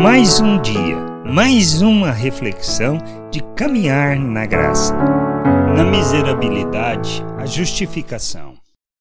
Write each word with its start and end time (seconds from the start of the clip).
Mais 0.00 0.38
um 0.38 0.62
dia, 0.62 0.96
mais 1.26 1.82
uma 1.82 2.12
reflexão 2.12 2.98
de 3.32 3.42
caminhar 3.56 4.16
na 4.16 4.46
graça. 4.46 4.94
Na 5.74 5.84
miserabilidade, 5.84 7.20
a 7.36 7.44
justificação. 7.44 8.54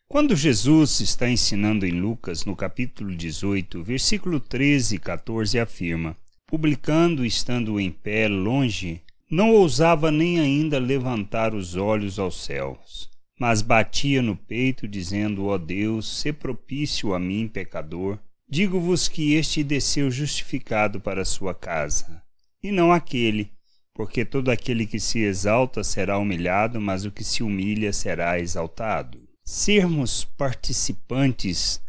Quando 0.10 0.36
Jesus 0.36 0.99
está 0.99 1.29
ensinando 1.29 1.86
em 1.86 1.91
Lucas, 1.91 2.46
no 2.46 2.55
capítulo 2.55 3.15
18, 3.15 3.83
versículo 3.83 4.39
13 4.39 4.96
e 4.96 4.97
14, 4.97 5.60
afirma: 5.60 6.18
Publicando, 6.48 7.23
estando 7.23 7.79
em 7.79 7.91
pé 7.91 8.27
longe, 8.27 9.04
não 9.29 9.52
ousava 9.52 10.09
nem 10.09 10.39
ainda 10.39 10.79
levantar 10.79 11.54
os 11.54 11.75
olhos 11.75 12.18
aos 12.18 12.43
céus, 12.43 13.07
mas 13.39 13.61
batia 13.61 14.23
no 14.23 14.36
peito, 14.36 14.88
dizendo: 14.88 15.45
Ó 15.45 15.54
oh 15.54 15.57
Deus, 15.59 16.21
se 16.21 16.34
propício 16.34 17.14
a 17.14 17.20
mim, 17.20 17.48
pecador. 17.48 18.18
Digo-vos 18.50 19.09
que 19.09 19.34
este 19.34 19.61
desceu 19.61 20.09
justificado 20.09 21.02
para 21.02 21.25
sua 21.25 21.53
casa, 21.53 22.23
e 22.63 22.72
não 22.72 22.94
aquele, 22.94 23.52
porque 23.94 24.23
todo 24.23 24.49
aquele 24.49 24.85
que 24.85 24.99
se 24.99 25.20
exalta 25.20 25.84
será 25.84 26.17
humilhado, 26.17 26.80
mas 26.80 27.03
o 27.03 27.12
que 27.12 27.25
se 27.25 27.44
humilha 27.44 27.91
será 27.91 28.39
exaltado. 28.39 29.20
Sermos 29.44 30.23
participantes 30.23 31.81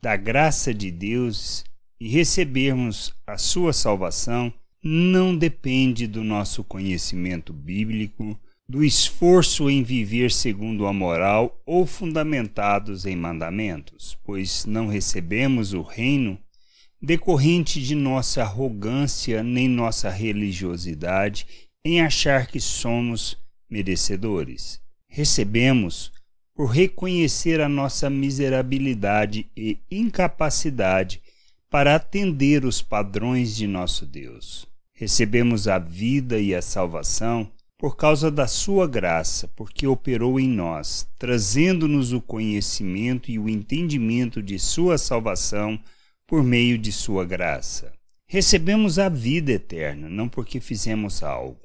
da 0.00 0.16
graça 0.16 0.72
de 0.72 0.90
Deus 0.90 1.62
e 2.00 2.08
recebermos 2.08 3.12
a 3.26 3.36
sua 3.36 3.72
salvação 3.72 4.52
não 4.82 5.36
depende 5.36 6.06
do 6.06 6.22
nosso 6.22 6.62
conhecimento 6.62 7.52
bíblico, 7.52 8.38
do 8.68 8.82
esforço 8.82 9.70
em 9.70 9.82
viver 9.82 10.32
segundo 10.32 10.86
a 10.86 10.92
moral 10.92 11.60
ou 11.64 11.86
fundamentados 11.86 13.06
em 13.06 13.14
mandamentos, 13.14 14.18
pois 14.24 14.66
não 14.66 14.88
recebemos 14.88 15.72
o 15.72 15.82
reino 15.82 16.38
decorrente 17.00 17.80
de 17.80 17.94
nossa 17.94 18.42
arrogância 18.42 19.42
nem 19.42 19.68
nossa 19.68 20.10
religiosidade 20.10 21.46
em 21.84 22.00
achar 22.00 22.48
que 22.48 22.58
somos 22.58 23.38
merecedores. 23.70 24.80
Recebemos 25.08 26.10
por 26.52 26.66
reconhecer 26.66 27.60
a 27.60 27.68
nossa 27.68 28.10
miserabilidade 28.10 29.48
e 29.56 29.78
incapacidade 29.88 31.22
para 31.70 31.94
atender 31.94 32.64
os 32.64 32.82
padrões 32.82 33.54
de 33.54 33.66
nosso 33.66 34.04
Deus. 34.06 34.66
Recebemos 34.92 35.68
a 35.68 35.78
vida 35.78 36.40
e 36.40 36.54
a 36.54 36.62
salvação 36.62 37.52
por 37.78 37.96
causa 37.96 38.30
da 38.30 38.46
sua 38.46 38.86
graça, 38.86 39.48
porque 39.54 39.86
operou 39.86 40.40
em 40.40 40.48
nós, 40.48 41.06
trazendo-nos 41.18 42.12
o 42.12 42.20
conhecimento 42.20 43.30
e 43.30 43.38
o 43.38 43.48
entendimento 43.48 44.42
de 44.42 44.58
sua 44.58 44.96
salvação 44.96 45.78
por 46.26 46.42
meio 46.42 46.78
de 46.78 46.90
sua 46.90 47.24
graça. 47.24 47.92
Recebemos 48.26 48.98
a 48.98 49.08
vida 49.08 49.52
eterna, 49.52 50.08
não 50.08 50.28
porque 50.28 50.58
fizemos 50.58 51.22
algo, 51.22 51.60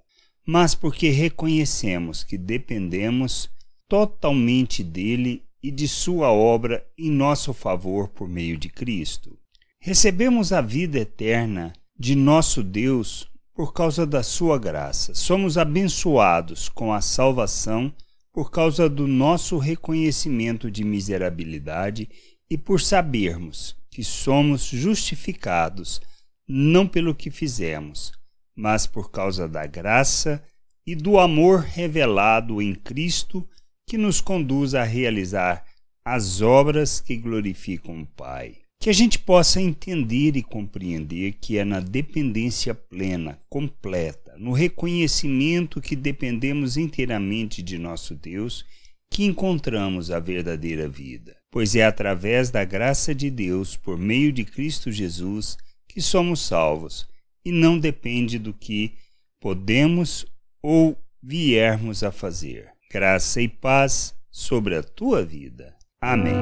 mas 0.45 0.75
porque 0.75 1.09
reconhecemos 1.09 2.23
que 2.23 2.37
dependemos 2.37 3.49
totalmente 3.87 4.83
dele 4.83 5.43
e 5.63 5.71
de 5.71 5.87
sua 5.87 6.31
obra 6.31 6.85
em 6.97 7.09
nosso 7.09 7.53
favor 7.53 8.09
por 8.09 8.27
meio 8.27 8.57
de 8.57 8.69
Cristo. 8.69 9.37
Recebemos 9.79 10.51
a 10.51 10.61
vida 10.61 10.99
eterna 10.99 11.73
de 11.97 12.15
nosso 12.15 12.63
Deus 12.63 13.30
por 13.53 13.73
causa 13.73 14.05
da 14.05 14.23
sua 14.23 14.57
graça. 14.57 15.13
Somos 15.13 15.57
abençoados 15.57 16.69
com 16.69 16.93
a 16.93 17.01
salvação 17.01 17.93
por 18.31 18.49
causa 18.49 18.89
do 18.89 19.07
nosso 19.07 19.57
reconhecimento 19.57 20.71
de 20.71 20.83
miserabilidade 20.83 22.09
e 22.49 22.57
por 22.57 22.79
sabermos 22.79 23.75
que 23.89 24.03
somos 24.03 24.63
justificados 24.63 26.01
não 26.47 26.87
pelo 26.87 27.13
que 27.13 27.29
fizemos, 27.29 28.11
mas 28.55 28.87
por 28.87 29.11
causa 29.11 29.47
da 29.47 29.65
graça 29.65 30.43
e 30.85 30.95
do 30.95 31.19
amor 31.19 31.59
revelado 31.59 32.61
em 32.61 32.73
Cristo 32.73 33.47
que 33.85 33.97
nos 33.97 34.21
conduz 34.21 34.73
a 34.73 34.83
realizar 34.83 35.65
as 36.03 36.41
obras 36.41 36.99
que 36.99 37.17
glorificam 37.17 38.01
o 38.01 38.05
Pai 38.05 38.61
que 38.81 38.89
a 38.89 38.93
gente 38.93 39.19
possa 39.19 39.61
entender 39.61 40.35
e 40.35 40.41
compreender 40.41 41.33
que 41.33 41.59
é 41.59 41.63
na 41.63 41.79
dependência 41.79 42.73
plena, 42.73 43.39
completa, 43.47 44.35
no 44.39 44.53
reconhecimento 44.53 45.79
que 45.79 45.95
dependemos 45.95 46.77
inteiramente 46.77 47.61
de 47.61 47.77
nosso 47.77 48.15
Deus, 48.15 48.65
que 49.07 49.23
encontramos 49.23 50.09
a 50.09 50.19
verdadeira 50.19 50.89
vida. 50.89 51.37
Pois 51.51 51.75
é 51.75 51.85
através 51.85 52.49
da 52.49 52.65
graça 52.65 53.13
de 53.13 53.29
Deus, 53.29 53.77
por 53.77 53.99
meio 53.99 54.33
de 54.33 54.43
Cristo 54.43 54.91
Jesus, 54.91 55.57
que 55.87 56.01
somos 56.01 56.41
salvos, 56.41 57.07
e 57.45 57.51
não 57.51 57.77
depende 57.77 58.39
do 58.39 58.51
que 58.51 58.93
podemos 59.39 60.25
ou 60.63 60.97
viermos 61.21 62.03
a 62.03 62.11
fazer. 62.11 62.71
Graça 62.91 63.41
e 63.43 63.47
paz 63.47 64.15
sobre 64.31 64.75
a 64.75 64.81
tua 64.81 65.23
vida. 65.23 65.75
Amém. 66.01 66.41